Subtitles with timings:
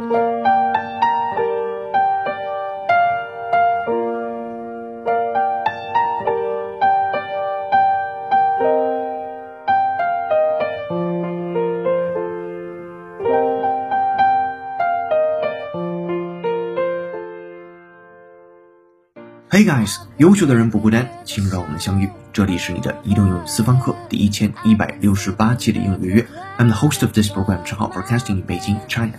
[0.00, 0.06] Hey
[19.66, 22.08] guys，优秀的人不孤单，请让我们相遇。
[22.32, 26.26] 这里是你的移动英语私房课第一千一百六十八期的英语月。
[26.56, 29.18] I'm the host of this program，正好 broadcasting in Beijing, China。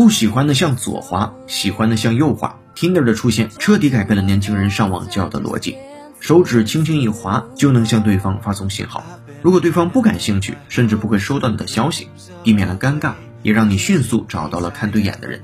[0.00, 2.56] 不喜欢的向左滑，喜欢的向右滑。
[2.74, 5.76] Tinder 的出现彻底改变了年轻人上网交友的逻辑。
[6.20, 9.04] 手指轻轻一滑，就能向对方发送信号。
[9.42, 12.08] 如果对方不感兴趣，甚至不会收到你的消息，
[12.42, 15.42] 避免了尴尬，也让你迅速找到了看对眼的人。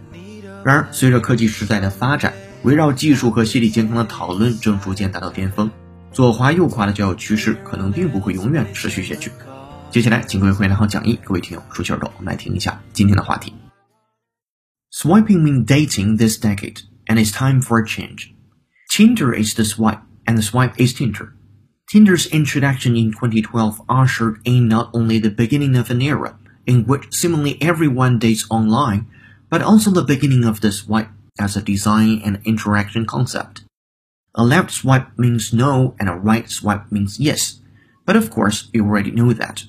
[0.64, 5.70] 然而，随着科技时代的发展，围绕技术和心理健康的讨论正逐渐达到巅峰，
[6.12, 9.30] 左滑右滑的交友趋势可能并不会永远持续下去。
[9.90, 13.52] 接下来，请各位会员好讲义，各位听友竖起耳朵，我们来听一下今天的话题。
[14.98, 18.34] Swiping means dating this decade, and it's time for a change.
[18.88, 21.34] Tinder is the swipe, and the swipe is Tinder.
[21.87, 27.12] Tinder's introduction in 2012 ushered in not only the beginning of an era in which
[27.12, 29.07] seemingly everyone dates online,
[29.51, 33.65] but also the beginning of the swipe as a design and interaction concept.
[34.35, 37.60] A left swipe means no and a right swipe means yes,
[38.07, 39.65] but of course you already know that.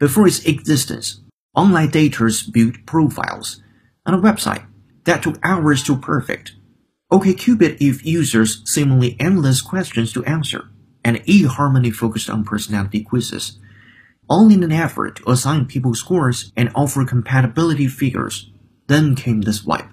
[0.00, 1.20] Before its existence,
[1.54, 3.62] online daters built profiles
[4.05, 4.65] on a website
[5.05, 6.53] that took hours to perfect.
[7.11, 10.69] OkCupid gave users seemingly endless questions to answer,
[11.03, 13.59] and eHarmony focused on personality quizzes,
[14.29, 18.51] all in an effort to assign people scores and offer compatibility figures.
[18.87, 19.87] Then came the swipe.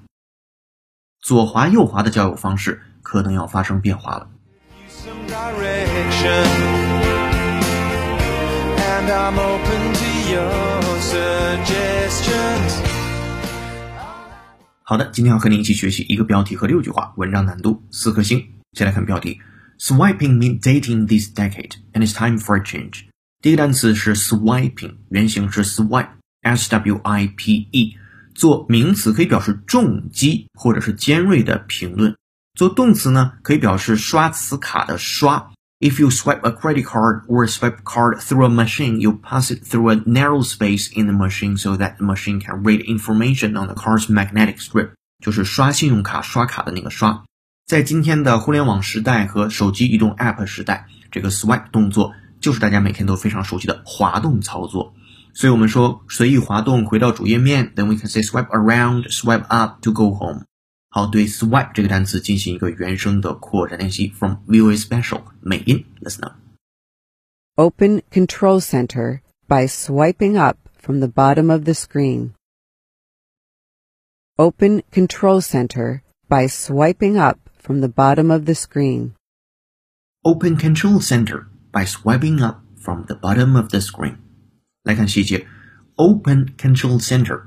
[1.24, 4.28] 左滑右滑的交友方式可能要发生变化了。
[14.89, 18.43] 好的，今天要和您一起学习一个标题和六句话，文章难度四颗星。
[18.73, 19.39] 先来看标题
[19.77, 23.03] ：Swiping means dating this decade, and it's time for a change。
[23.39, 27.97] 第一个单词是 swiping，原型是 swipe，s w i p e。
[28.33, 32.15] 做名词可以表示重击或者是尖锐的评论，
[32.55, 35.51] 做动词呢可以表示刷磁卡的刷。
[35.80, 39.90] If you swipe a credit card or swipe card through a machine, you pass it through
[39.90, 43.74] a narrow space in the machine so that the machine can read information on the
[43.74, 44.90] card's magnetic strip。
[45.22, 47.24] 就是刷信用卡刷卡的那个刷。
[47.66, 54.94] 在今天的互联网时代和手机移动 App 时代，这个 swipe 动作就是大家每天都非常熟悉的滑动操作。
[55.32, 60.44] 所以我们说随意滑动回到主页面，then we can say swipe around, swipe up to go home。
[60.88, 71.50] 好，对 swipe 这个单词进行一个原声的扩展练习，from VOA Special 美音，listen up。Open Control Center by swiping up from the bottom
[71.50, 72.30] of the screen.
[74.36, 79.12] Open Control Center by swiping up from the bottom of the screen.
[80.22, 84.16] Open Control Center by swiping up from the bottom of the screen.
[84.82, 85.46] 来看细节，
[85.96, 87.42] Open Control Center，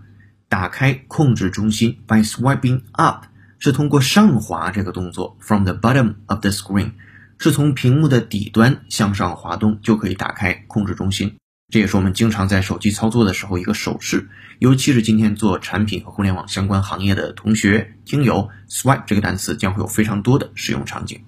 [0.48, 3.26] 打开控制中心，by swiping up
[3.63, 6.95] 是通过上滑这个动作，from the bottom of the screen
[7.39, 11.37] 是从屏幕的底端向上滑动就可以打开控制中心。
[11.73, 14.29] 这也是我们经常在手机操作的时候一个手势，
[14.59, 21.25] 尤其是今天做产品和互联网相关行业的同学听友，swipe 这个单词将会有非常多的使用场景。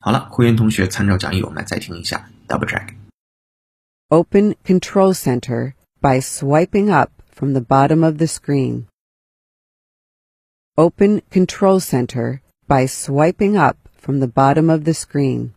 [0.00, 2.88] 好了，会员同学参照讲义，我们来再听一下，double check。
[4.08, 8.86] Open Control Center by swiping up from the bottom of the screen.
[10.78, 15.52] Open Control Center by swiping up from the bottom of the screen.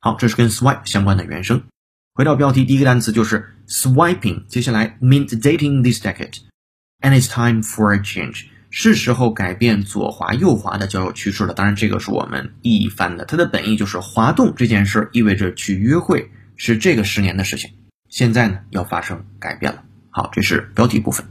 [0.00, 1.62] 好，这是跟 swipe 相关的原声。
[2.12, 11.54] 回到标题，第一个单词就是 swiping，接下来 means dating this decade，and it's time for a change，是时候改变左滑右滑的交友趋势了。
[11.54, 16.32] 当然，这个是我们意译翻的，它的本意就是滑动这件事意味着去约会。
[16.56, 17.70] 是这个十年的事情，
[18.08, 19.84] 现在呢要发生改变了。
[20.10, 21.24] 好，这是标题部分。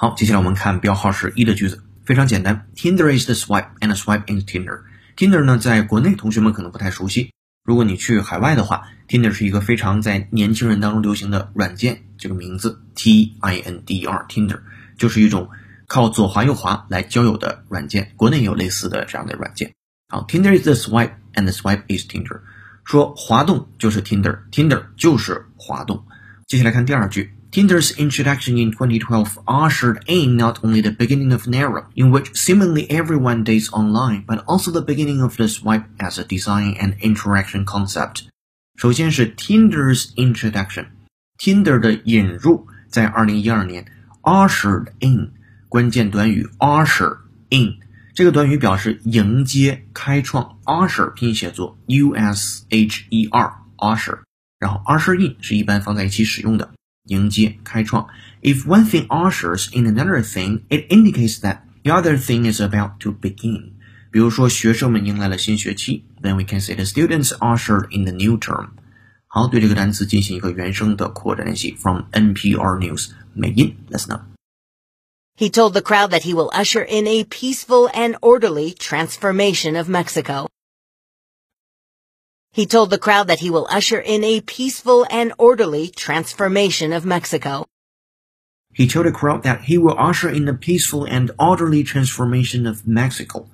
[0.00, 2.68] 好，接下来我们看标号是一的句子，非常简单。
[2.76, 4.82] Tinder is the swipe and swipe is Tinder。
[5.16, 7.32] Tinder 呢，在国内同学们可能不太熟悉，
[7.64, 14.60] 如果你去海外的话，Tinder 是一个非常在年轻人当中流行的软件，这个名字 T I N D E R Tinder。
[14.96, 15.48] 就是一种
[15.88, 19.72] 靠左滑右滑来交友的软件，国内也有类似的这样的软件。
[20.08, 22.40] 好，Tinder is the swipe and the swipe is Tinder。
[22.84, 26.04] 说滑动就是 Tinder，Tinder 就是滑动。
[26.46, 32.33] 接下来看第二句 Tinder's introduction in 2012 ushered in not only the beginning of an era in which
[32.33, 36.95] seemingly everyone dates online, but also the beginning of the swipe as a design and
[36.99, 38.23] interaction concept.
[38.75, 43.85] 首先是 Tinder's introduction，Tinder 的引入在二零一二年
[44.23, 45.33] ushered in，
[45.69, 47.17] 关键短语 usher
[47.51, 47.75] in，
[48.15, 50.57] 这个短语表示迎接、开创。
[50.65, 54.19] usher 拼写作 u s h e r，usher，
[54.57, 56.71] 然后 usher in 是一般放在一起使用的。
[57.07, 58.07] 迎接、开创。
[58.41, 63.11] If one thing ushers in another thing, it indicates that the other thing is about to
[63.11, 63.73] begin.
[64.11, 68.69] 比如说，学生们迎来了新学期，then we can say the students ushered in the new term.
[69.27, 71.75] 好，对这个单词进行一个原声的扩展练习。
[71.75, 74.19] From NPR News 美音，Listen
[75.35, 79.89] He told the crowd that he will usher in a peaceful and orderly transformation of
[79.89, 80.47] Mexico.
[82.57, 87.03] He told the crowd that he will usher in a peaceful and orderly transformation of
[87.03, 87.65] Mexico.
[88.75, 92.81] He told the crowd that he will usher in a peaceful and orderly transformation of
[92.85, 93.47] Mexico.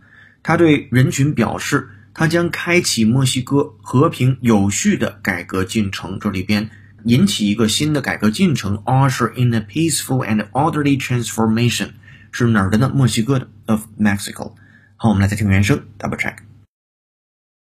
[0.44, 6.20] 他对人群表示，他将开启墨西哥和平有序的改革进程。
[6.20, 6.70] 这里边
[7.06, 11.92] 引起一个新的改革进程，usher in a peaceful and orderly transformation
[12.32, 12.90] 是哪儿的呢？
[12.94, 14.56] 墨西哥的 of Mexico。
[14.98, 16.36] 好，我们来再听原声，double check。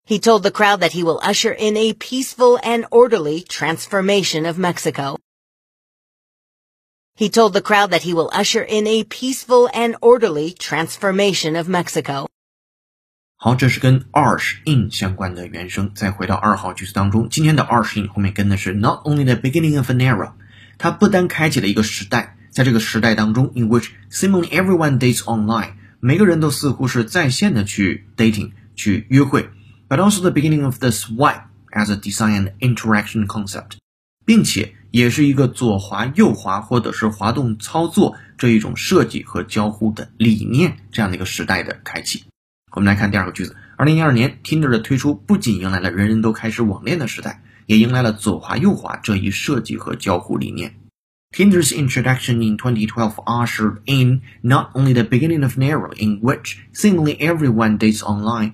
[0.05, 4.57] he told the crowd that he will usher in a peaceful and orderly transformation of
[4.57, 5.17] Mexico.
[7.15, 11.67] He told the crowd that he will usher in a peaceful and orderly transformation of
[11.67, 12.27] Mexico.
[13.35, 15.91] 好，这是跟 usher in 相关的原声。
[15.93, 20.33] 再回到二号句子当中，今天的 usher in 后面跟的是 not only the beginning of an era，
[20.77, 29.49] 它不单开启了一个时代，在这个时代当中，in which seemingly everyone dates online，每个人都似乎是在线的去 dating 去约会。
[29.87, 33.77] but also the beginning of the swipe as a design and interaction concept，
[34.25, 42.23] 并且也是一个左滑右滑或者是滑动操作这一种设计和交互的理念这样的一个时代的开启。
[42.71, 50.75] 我们来看第二个句子：二零一二年，Tinder 的推出不仅迎来了人人都开始网恋的时代，也迎来了左滑右滑这一设计和交互理念。
[51.31, 57.17] Tinder's introduction in 2012 ushered in not only the beginning of an era in which seemingly
[57.17, 58.53] everyone dates online,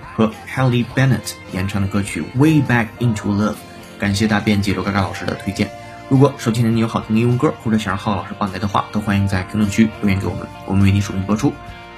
[0.13, 3.51] 和 Haley Bennett 演唱的歌曲《Way Back Into Love》，
[3.99, 5.69] 感谢大编辑罗嘎嘎老师的推荐。
[6.09, 11.53] 如果手机里你有好听的英文歌，或者想让浩老师帮来的话，都欢迎在评论区留言给我们，我们为你署名播出。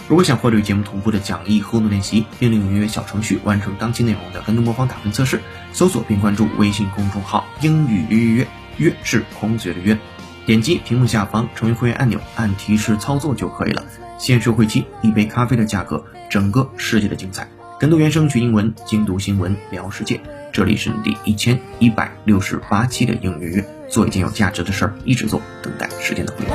[0.07, 9.97] 如果想获得与节目同步的讲义和录练习，并利用音乐小程序完成当期内容的跟读模仿打分测试，搜索并关注微信公众号“英语约约约”，约是孔子的约。
[10.45, 13.81] 点击屏幕下方成为会员按钮，按提示操作就可以了。
[14.19, 17.47] 限时会期一杯咖啡的价格，整个世界的精彩。
[17.83, 20.17] 跟读原声学英文，精读新闻聊世界。
[20.53, 26.51] 这里是第一千一百六十八期的英语月，做一件有价值的事儿，一直做，等待时间的回应。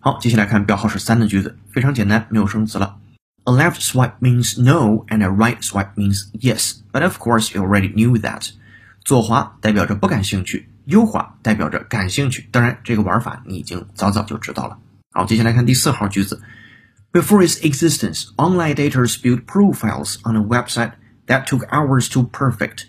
[0.00, 2.98] 好，接下来看标号是三的句子，非常简单，没有生词了。
[3.44, 6.74] A left swipe means no, and a right swipe means yes.
[6.92, 8.50] But of course, you already knew that.
[9.04, 12.48] 左滑代表着不感兴趣，右滑代表着感兴趣。
[12.50, 14.78] 当然，这个玩法你已经早早就知道了。
[15.12, 16.42] 好，接下来看第四号句子。
[17.12, 20.92] Before its existence, online daters built profiles on a website
[21.26, 22.88] that took hours to perfect.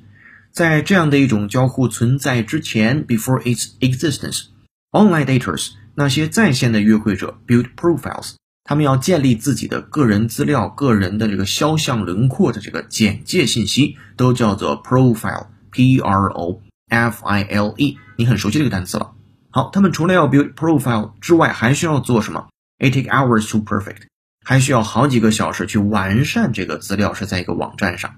[0.51, 4.45] 在这样的一种交互存在之前，before its existence,
[4.91, 8.34] online daters 那些在线的约会者 build profiles，
[8.64, 17.98] 他们要建立自己的个人资料、个人的这个肖像轮廓的这个简介信息，都叫做 profile，p r o f i l e。
[18.16, 19.12] 你很熟悉这个单词了。
[19.50, 24.02] 好，他们除了要 build profile 之外，还需要做什么？It takes hours to perfect，
[24.44, 28.14] 还需要好几个小时去完善这个资料，是在一个网站上。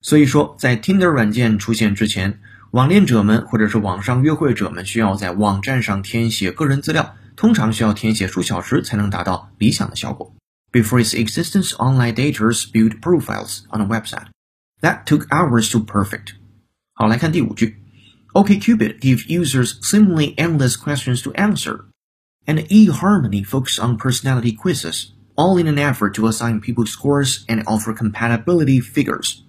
[0.00, 2.40] 所以说，在 Tinder 软件出现之前。
[2.73, 10.33] 网恋者们或者是网上约会者们需要在网站上填写个人资料，通常需要填写数小时才能达到理想的效果。
[10.71, 14.27] Before its existence, online daters built profiles on a website
[14.81, 16.33] that took hours to perfect.
[16.93, 17.77] 好，来看第五句。
[18.33, 21.85] OkCupid gives users seemingly endless questions to answer,
[22.45, 27.63] and eHarmony focuses on personality quizzes, all in an effort to assign people scores and
[27.63, 29.42] offer compatibility figures.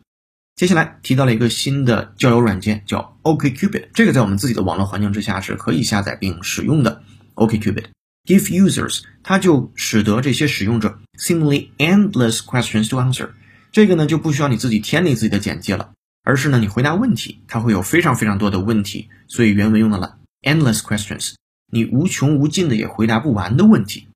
[0.55, 3.89] 接下来提到了一个新的交友软件，叫 OkCupid。
[3.93, 7.03] 这个在我们自己的网络环境之下是可以下载并使用的。
[7.33, 7.87] OkCupid
[8.25, 13.31] give users，它就使得这些使用者 seemingly endless questions to answer。
[13.73, 15.91] 这个呢就不需要你自己填你自己的简介了，
[16.23, 21.33] 而是呢你回答问题，它会有非常非常多的问题，所以原文用到了 endless questions，
[21.69, 24.07] 你无穷无尽的也回答不完的问题。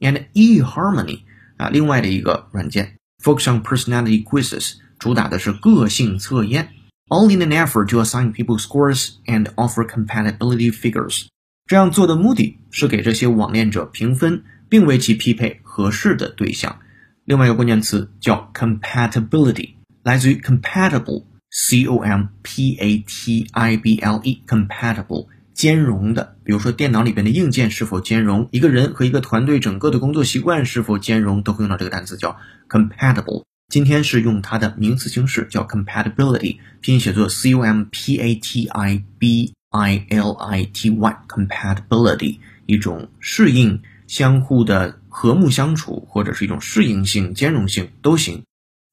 [0.00, 1.24] And eHarmony
[1.58, 4.76] 啊，另外的一个软件 focus on personality quizzes。
[5.02, 6.68] 主打的是个性测验
[7.08, 11.26] ，all in an effort to assign people scores and offer compatibility figures。
[11.66, 16.78] 这样做的目的是给这些网恋者评分，并为其匹配合适的对象。
[17.24, 19.70] 另外一个关键词叫 compatibility，
[20.04, 26.36] 来自于 compatible，c o m p a t i b l e，compatible，兼容的。
[26.44, 32.36] 比如说电脑里边的硬件是否兼容，一个人和一个团队整个的工作习惯是否兼容，都会用到这个单词叫
[32.68, 33.42] compatible。
[33.72, 48.42] 今天是用它的名词形式，叫 compatibility，拼写作 c u m p a t i b i l i t y，compatibility 一种适应、相互的和睦相处，或者是一种适应性、兼容性都行。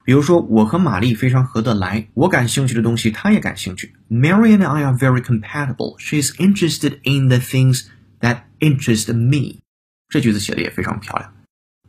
[0.05, 3.93] 比如说，我和玛丽非常合得来，我感兴趣的东西她也感兴趣。
[4.09, 5.99] Mary and I are very compatible.
[5.99, 7.87] She is interested in the things
[8.21, 9.59] that interest me.
[10.07, 11.33] 这句子写的也非常漂亮。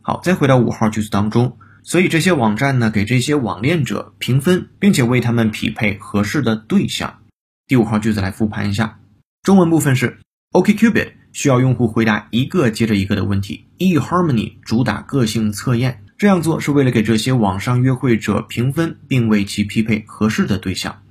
[0.02, 1.56] 好，再回到五号句子当中。
[1.82, 7.18] 所以这些网站呢，给这些网恋者评分，并且为他们匹配合适的对象。
[7.66, 8.98] 第五号句子来复盘一下，
[9.42, 10.18] 中文部分是
[10.52, 21.02] OkCupid 需要用户回答一个接着一个的问题，eHarmony 主打个性测验，这样做是为了给这些网上约会者评分，并为其匹配合适的对象。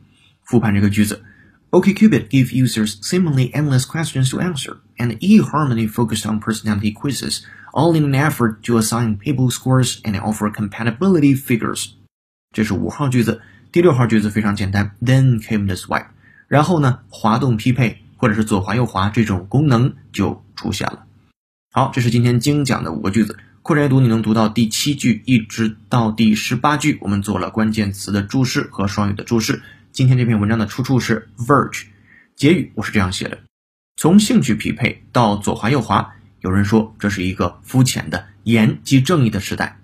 [0.43, 1.23] 复盘这个句子。
[1.71, 7.41] OkCupid give users seemingly endless questions to answer, and eHarmony focused on personality quizzes,
[7.79, 11.91] all in an effort to assign people scores and offer compatibility figures.
[12.53, 14.91] 这是五号句子，第六号句子非常简单。
[15.01, 16.07] Then came the swipe，
[16.49, 21.05] 然后呢，滑动匹配或者是左滑右滑这种功能就出现了。
[21.71, 23.37] 好，这是今天精讲的五个句子。
[23.61, 29.61] 扩展阅读，你能读到第七句一直到第十八句，我们做了关键词的注释和双语的注释。
[29.91, 31.83] 今天这篇文章的出处是 Verge，
[32.35, 33.37] 结语我是这样写的：
[33.95, 39.79] 从兴趣匹配到左滑右滑，有人说这是一个肤浅的严即正义的时代。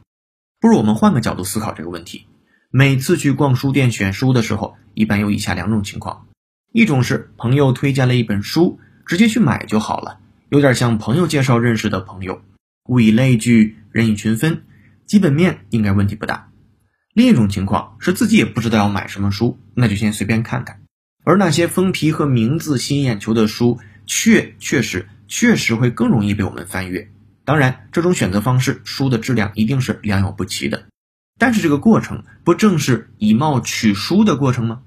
[0.59, 2.27] 不如我们换个角度思考这个问题。
[2.71, 6.27] 每次去逛书店选书的时候，一般有以下两种情况：
[6.73, 10.19] 一种是朋友推荐了一本书，直接去买就好了，
[10.49, 12.41] 有点像朋友介绍认识的朋友，
[12.89, 14.63] 物以类聚，人以群分，
[15.05, 16.49] 基本面应该问题不大。
[17.13, 20.81] 另一种情况是自己也不知道要买什么书，那就先随便看看。
[21.23, 27.11] 而那些封皮和名字吸引眼球的书，确确实确实会更容易被我们翻阅。
[27.43, 30.85] 当然，这种选择方式，书的质量一定是良莠不齐的。
[31.37, 34.81] 但是这个过程不正是以貌取书的过程吗？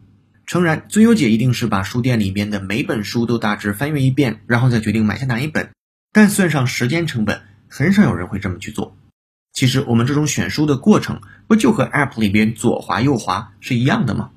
[0.46, 5.70] 诚然，最优解一定是把书店里面的每本书都大致翻阅一遍，然后再决定买下哪一本。
[6.10, 8.96] 但算上时间成本，很少有人会这么去做。
[9.52, 14.30] 其实我们这种选书的过程，不就和 App 里边左滑右滑是一样的吗？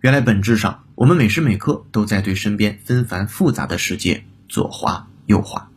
[0.00, 5.68] 原来本质上，我们每时每刻都在对身边纷繁复杂的世界左滑右滑。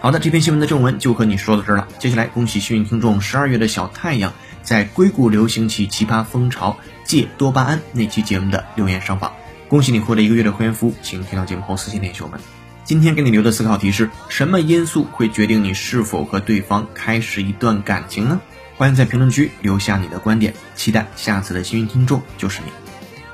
[0.00, 1.86] 好的，这篇新闻的正文就和你说到这儿了。
[1.98, 9.34] 接下来，恭喜幸运听众十二月的小太阳在硅谷流行起奇葩风潮借多巴胺那期节目的留言上榜，
[9.68, 12.40] 恭喜你获得一个月的会员服务，请听到节目后私信联系我们。
[12.88, 18.40] 今天给你留的思考题是什么因素会决定你是否和对方开始一段感情呢？
[18.78, 22.72] 欢迎在评论区留下你的观点，期待下次的幸运听众就是你。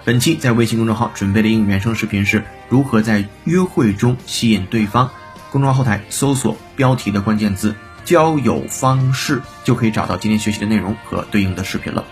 [0.04, 5.12] 本期在微信公众号准备的英语原声视频是如何在约会中吸引对方。
[5.52, 12.04] 公众号后台搜索标题的关键字“交友方式”，就可以找到今天学习的内容和对应的视频了。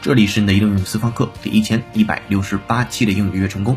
[0.00, 3.76] 这里是你的移动英语私房课第一千一百六十八期的英语约成功。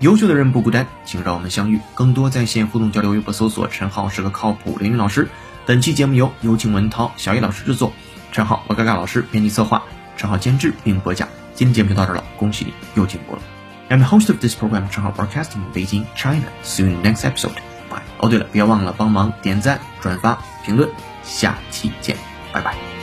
[0.00, 1.80] 优秀的人不孤单，请让我们相遇。
[1.94, 5.28] 更多在线互动交流，微博搜索“陈浩是个靠谱的英语老师”。
[5.64, 7.92] 本期节目由有请文涛、小叶老师制作，
[8.32, 9.82] 陈浩和嘎嘎老师编辑策划，
[10.16, 11.26] 陈浩监制并播讲。
[11.54, 13.42] 今天节目就到这儿了，恭喜你又进步了。
[13.88, 16.42] I'm the host of this program, 陈浩 Broadcasting, Beijing, China.
[16.64, 17.54] See you next episode.
[17.88, 18.02] Bye.
[18.18, 20.88] 哦，对了，别忘了帮忙点赞、转发、评论，
[21.22, 22.16] 下期见，
[22.52, 22.93] 拜拜。